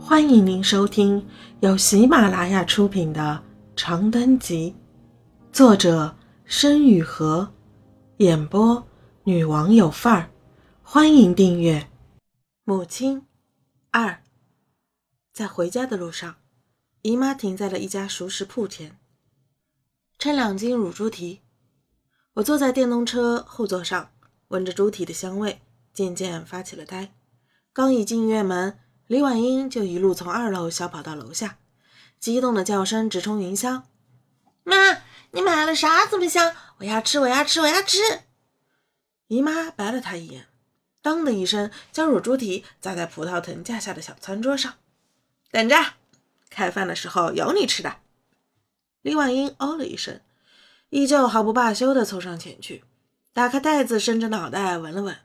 [0.00, 1.26] 欢迎您收听
[1.60, 3.42] 由喜马拉雅出品的
[3.76, 4.74] 《长灯集》，
[5.54, 7.52] 作者申雨禾，
[8.18, 8.86] 演播
[9.24, 10.30] 女王有范儿。
[10.82, 11.90] 欢迎订阅。
[12.64, 13.26] 母亲
[13.90, 14.22] 二，
[15.32, 16.36] 在回家的路上，
[17.02, 18.98] 姨妈停在了一家熟食铺前，
[20.18, 21.40] 称两斤乳猪蹄。
[22.34, 24.10] 我坐在电动车后座上，
[24.48, 25.60] 闻着猪蹄的香味，
[25.92, 27.12] 渐渐发起了呆。
[27.72, 28.78] 刚一进院门。
[29.08, 31.56] 李婉英就一路从二楼小跑到楼下，
[32.20, 33.84] 激动的叫声直冲云霄
[34.64, 34.76] ：“妈，
[35.30, 36.54] 你买了啥这么香？
[36.76, 37.98] 我要吃，我要吃，我要吃！”
[39.28, 40.48] 姨妈白了她一眼，
[41.00, 44.74] 当的一声将乳猪蹄砸在葡萄藤架下的小餐桌上
[45.50, 45.94] ：“等着，
[46.50, 47.96] 开饭的时候有你吃的。”
[49.00, 50.20] 李婉英哦了一声，
[50.90, 52.84] 依旧毫不罢休地凑上前去，
[53.32, 55.16] 打开袋子，伸着脑袋闻了闻。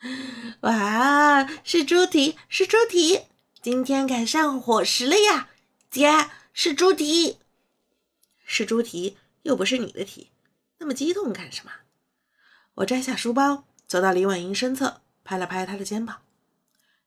[0.60, 3.22] 哇，是猪蹄，是猪蹄！
[3.62, 5.48] 今天赶上伙食了呀，
[5.90, 7.38] 姐，是猪蹄，
[8.44, 10.30] 是猪蹄，又不是你的蹄，
[10.78, 11.72] 那么激动干什么？
[12.74, 16.22] 我摘下书包，走到李婉莹身侧，拍了拍她的肩膀。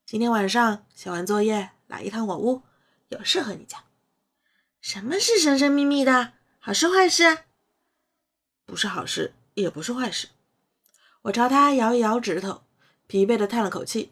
[0.06, 2.64] 今天晚上写完作业来一趟我屋，
[3.10, 3.80] 有事和你讲。
[4.82, 6.34] 什么是神神秘秘的？
[6.58, 7.44] 好事坏事？
[8.66, 10.30] 不是好事，也不是坏事。
[11.24, 12.64] 我朝他摇一摇指头。
[13.10, 14.12] 疲惫的叹了口气，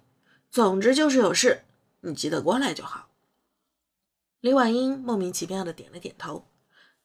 [0.50, 1.62] 总之就是有事，
[2.00, 3.10] 你记得过来就好。
[4.40, 6.48] 李婉英莫名其妙的点了点头，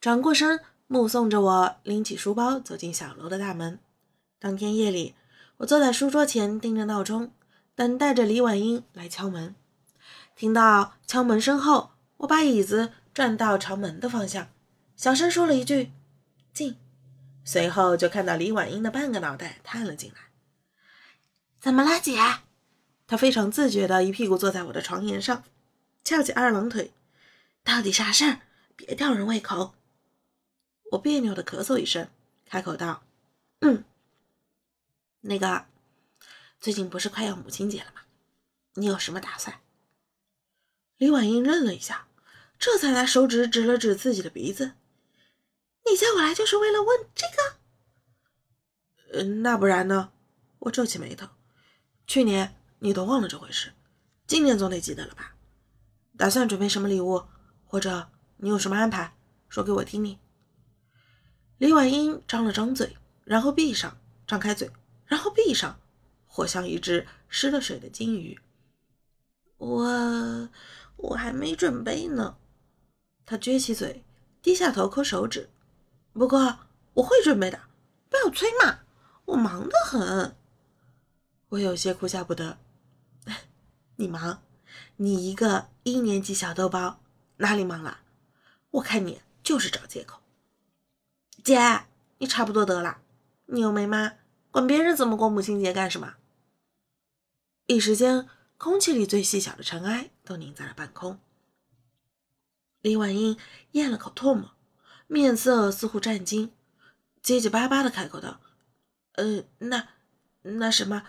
[0.00, 3.78] 转过身目送着我拎起书包走进小楼的大门。
[4.38, 5.14] 当天夜里，
[5.58, 7.30] 我坐在书桌前盯着闹钟，
[7.74, 9.54] 等待着李婉英来敲门。
[10.34, 14.48] 听到敲门声后，我把椅子转到朝门的方向，
[14.96, 15.92] 小声说了一句
[16.54, 16.78] “进”，
[17.44, 20.31] 随后就看到李婉英的半个脑袋探了进来。
[21.62, 22.18] 怎么了，姐？
[23.06, 25.44] 他非常自觉的一屁股坐在我的床沿上，
[26.02, 26.92] 翘起二郎腿。
[27.62, 28.40] 到底啥事儿？
[28.74, 29.72] 别吊人胃口。
[30.90, 32.10] 我别扭的咳嗽一声，
[32.46, 33.04] 开口道
[33.62, 33.84] ：“嗯，
[35.20, 35.66] 那个，
[36.60, 38.00] 最近不是快要母亲节了吗？
[38.74, 39.60] 你有什么打算？”
[40.98, 42.08] 李婉英愣了一下，
[42.58, 44.72] 这才拿手指指了指自己的鼻子
[45.88, 47.56] ：“你叫我来就是为了问这个
[49.14, 50.10] ？”“嗯，那不然呢？”
[50.58, 51.28] 我皱起眉头。
[52.12, 53.72] 去年你都忘了这回事，
[54.26, 55.34] 今年总得记得了吧？
[56.18, 57.24] 打算准备什么礼物，
[57.64, 59.16] 或者你有什么安排，
[59.48, 60.18] 说给我听听。
[61.56, 63.96] 李婉英张了张嘴，然后闭上，
[64.26, 64.70] 张开嘴，
[65.06, 65.80] 然后闭上，
[66.26, 68.38] 活像一只失了水的金鱼。
[69.56, 70.50] 我
[70.96, 72.36] 我还没准备呢。
[73.24, 74.04] 她撅起嘴，
[74.42, 75.48] 低下头抠手指。
[76.12, 76.58] 不过
[76.92, 77.58] 我会准备的，
[78.10, 78.80] 不要催嘛，
[79.24, 80.36] 我忙得很。
[81.52, 82.58] 我有些哭笑不得。
[83.96, 84.42] 你忙？
[84.96, 87.00] 你一个一年级小豆包，
[87.36, 88.00] 哪里忙了？
[88.70, 90.22] 我看你就是找借口。
[91.44, 91.84] 姐，
[92.18, 93.02] 你差不多得了。
[93.46, 94.14] 你又没妈，
[94.50, 96.14] 管别人怎么过母亲节干什么？
[97.66, 98.26] 一时间，
[98.56, 101.18] 空气里最细小的尘埃都凝在了半空。
[102.80, 103.36] 李婉英
[103.72, 104.52] 咽了口唾沫，
[105.06, 106.50] 面色似乎战惊，
[107.22, 108.40] 结结巴巴的开口道
[109.16, 109.88] ：“呃，那
[110.40, 111.02] 那什么？”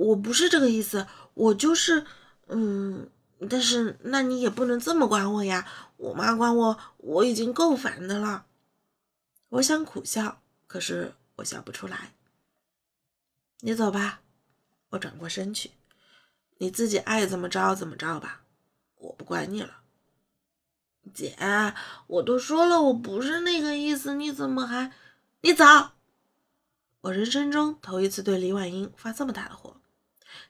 [0.00, 2.06] 我不是这个意思，我就是，
[2.46, 3.10] 嗯，
[3.50, 5.68] 但是那你也不能这么管我呀！
[5.98, 8.46] 我妈管我，我已经够烦的了。
[9.50, 12.14] 我想苦笑，可是我笑不出来。
[13.58, 14.22] 你走吧，
[14.88, 15.72] 我转过身去，
[16.56, 18.40] 你自己爱怎么着怎么着吧，
[18.96, 19.82] 我不管你了。
[21.12, 21.36] 姐，
[22.06, 24.94] 我都说了我不是那个意思，你怎么还……
[25.42, 25.64] 你走！
[27.02, 29.76] 我人生中头一次对李婉英发这么大的火。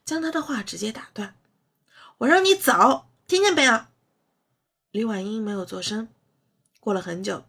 [0.04, 1.36] 将他的话直接打断，
[2.18, 3.86] 我让你走，听见没有？
[4.90, 6.08] 李婉英没有作声。
[6.80, 7.44] 过了很久，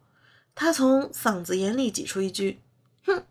[0.53, 2.61] 她从嗓子眼里挤出一句
[3.05, 3.25] ：“哼！”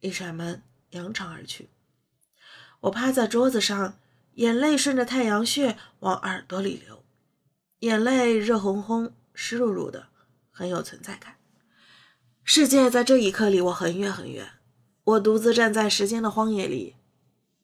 [0.00, 1.68] 一扇门扬长而去。
[2.80, 3.98] 我趴在桌子上，
[4.34, 7.04] 眼泪顺着太阳穴往耳朵里流，
[7.80, 10.08] 眼泪热烘烘、湿漉漉的，
[10.50, 11.36] 很有存在感。
[12.44, 14.52] 世界在这一刻离我很远很远，
[15.04, 16.96] 我独自站在时间的荒野里。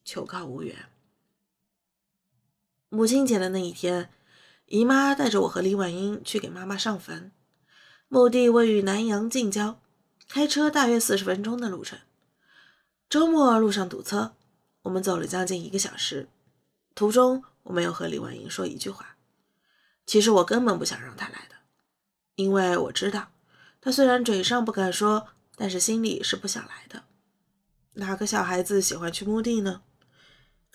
[0.05, 0.85] 求告无援。
[2.89, 4.09] 母亲节的那一天，
[4.67, 7.31] 姨妈带着我和李婉英去给妈妈上坟，
[8.07, 9.81] 墓地位于南阳近郊，
[10.29, 11.99] 开车大约四十分钟的路程。
[13.09, 14.35] 周末路上堵车，
[14.83, 16.29] 我们走了将近一个小时。
[16.93, 19.17] 途中我没有和李婉英说一句话。
[20.05, 21.55] 其实我根本不想让她来的，
[22.35, 23.31] 因为我知道，
[23.81, 27.03] 她虽然嘴上不敢说，但是心里是不想来的。
[27.93, 29.81] 哪个小孩子喜欢去墓地呢？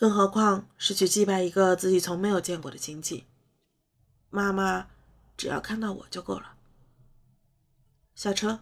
[0.01, 3.27] 更何况是去祭拜一个自己从没有见过的亲戚。
[4.31, 4.87] 妈妈
[5.37, 6.55] 只要看到我就够了。
[8.15, 8.61] 下车，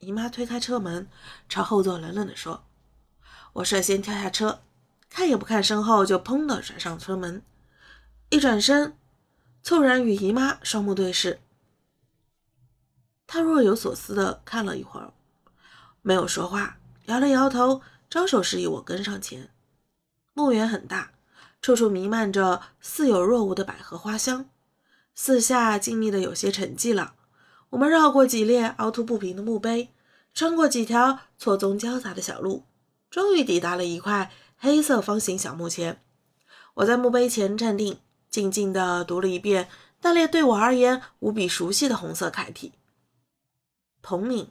[0.00, 1.08] 姨妈推开车门，
[1.48, 2.64] 朝后座冷冷地说
[3.54, 4.60] ：“我率先跳下车，
[5.08, 7.44] 看也不看身后，就砰的甩上车门。
[8.30, 8.96] 一转身，
[9.62, 11.38] 猝然与姨妈双目对视。
[13.28, 15.12] 她若有所思的看了一会儿，
[16.02, 19.48] 没有说话，摇了摇头，招手示意我跟上前。
[20.32, 21.12] 墓园很大。”
[21.62, 24.48] 处处弥漫着似有若无的百合花香，
[25.14, 27.16] 四下静谧的有些沉寂了。
[27.68, 29.92] 我们绕过几列凹凸不平的墓碑，
[30.32, 32.64] 穿过几条错综交杂的小路，
[33.10, 36.02] 终于抵达了一块黑色方形小墓前。
[36.72, 38.00] 我在墓碑前站定，
[38.30, 39.68] 静静地读了一遍
[40.00, 42.72] 那列对我而言无比熟悉的红色楷体：
[44.00, 44.50] 彭敏，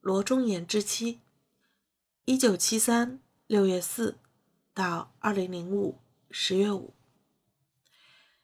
[0.00, 1.20] 罗中言之妻，
[2.24, 4.16] 一九七三六月四
[4.78, 6.00] 到二零零五。
[6.30, 6.94] 十月五，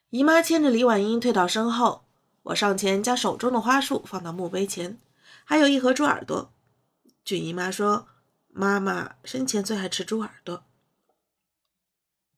[0.09, 2.07] 姨妈牵着李婉英退到身后，
[2.41, 4.99] 我上前将手中的花束放到墓碑前，
[5.43, 6.51] 还有一盒猪耳朵。
[7.23, 8.07] 据姨妈说，
[8.47, 10.65] 妈妈生前最爱吃猪耳朵。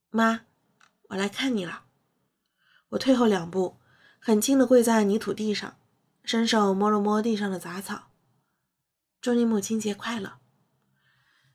[0.09, 0.41] 妈，
[1.03, 1.85] 我来看你了。
[2.89, 3.77] 我退后两步，
[4.19, 5.77] 很轻的跪在泥土地上，
[6.25, 8.09] 伸手摸了摸地上的杂草。
[9.21, 10.39] 祝你母亲节快乐。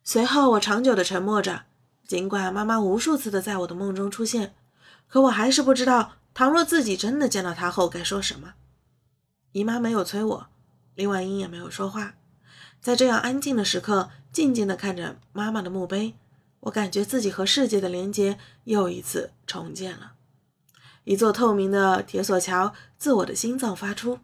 [0.02, 1.66] 随后，我长久的沉默着。
[2.06, 4.54] 尽管妈妈无数次的在我的梦中出现，
[5.08, 8.54] 可我还是不知道，倘若自己真的见到她后该说什么。
[9.52, 10.48] 姨妈没有催我，
[10.94, 12.14] 林婉英也没有说话，
[12.80, 16.14] 在这样安静的时刻，静静的看着妈妈的墓碑，
[16.60, 20.14] 我感觉自己和世界的连接又一次重建了。
[21.04, 24.20] 一座透明的铁索桥自我的心脏发出，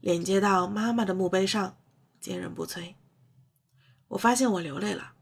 [0.00, 1.76] 连接到妈妈的墓碑上，
[2.20, 2.94] 坚韧不摧。
[4.08, 5.12] 我发现我流泪了。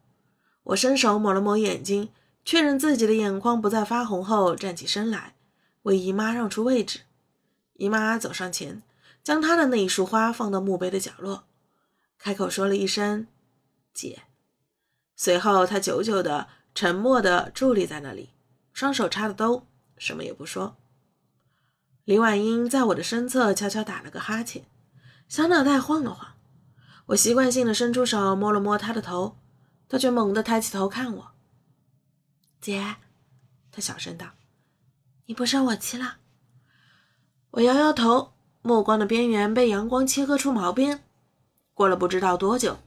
[0.69, 2.11] 我伸手抹了抹眼睛，
[2.45, 5.35] 确认自己的眼眶不再发红后，站起身来，
[5.85, 7.01] 为姨妈让出位置。
[7.75, 8.83] 姨妈走上前，
[9.25, 11.45] 将她的那一束花放到墓碑的角落，
[12.19, 13.27] 开口说了一声
[13.95, 14.23] “姐”。
[15.17, 18.31] 随后，她久久的、沉默的伫立在那里，
[18.75, 19.67] 双手插着兜，
[19.97, 20.77] 什么也不说。
[22.05, 24.67] 林婉英在我的身侧悄悄打了个哈欠，
[25.29, 26.35] 小脑袋晃了晃。
[27.07, 29.39] 我习惯性的伸出手摸了摸她的头。
[29.89, 31.31] 他却猛地抬起头看我，
[32.61, 32.97] 姐，
[33.73, 34.27] 他小声道
[35.25, 36.19] ：“你不生我气了？”
[37.53, 41.03] 我摇摇头，目光的边缘被阳光切割出毛边。
[41.73, 42.79] 过了不知道多久，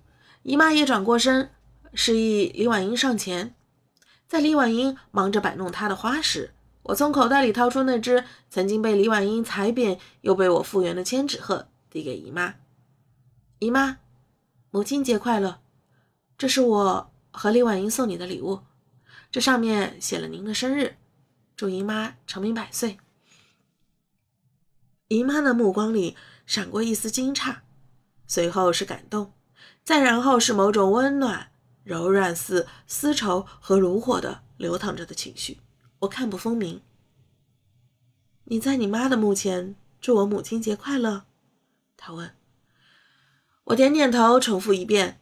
[0.44, 1.50] 姨妈也转过身，
[1.96, 3.56] 示意李婉英上前。
[4.28, 12.56] 在李婉英忙着摆弄她的花时，我从口袋里掏出那只曾经被李婉英踩扁又被我复原的千纸鹤，递给姨妈
[13.58, 13.98] ：“姨妈，
[14.70, 15.60] 母亲节快乐。”
[16.42, 18.62] 这是我和李婉英送你的礼物，
[19.32, 20.98] 这上面写了您的生日，
[21.56, 22.98] 祝姨妈长命百岁。
[25.10, 26.18] 姨妈的目光里
[26.48, 27.58] 闪过一丝惊诧，
[28.26, 29.34] 随后是感动，
[29.84, 31.52] 再然后是某种温暖、
[31.84, 35.60] 柔软似丝绸和炉火的流淌着的情绪，
[36.00, 36.82] 我看不分明。
[38.46, 41.26] 你在你妈的墓前祝我母亲节快乐？
[41.96, 42.36] 他问。
[43.66, 45.21] 我点点头，重复一遍。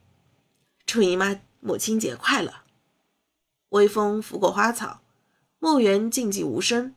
[0.91, 2.51] 祝姨妈母亲节快乐！
[3.69, 5.01] 微风拂过花草，
[5.59, 6.95] 墓园静寂无声。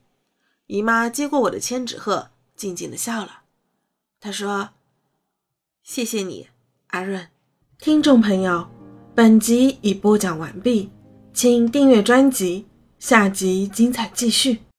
[0.67, 3.43] 姨妈接过我的千纸鹤，静静的笑了。
[4.19, 4.71] 她说
[5.85, 6.49] ：“谢谢你，
[6.87, 7.29] 阿润。”
[7.79, 8.67] 听众朋友，
[9.15, 10.89] 本集已播讲完毕，
[11.35, 12.65] 请订阅专辑，
[12.99, 14.63] 下集精彩继续。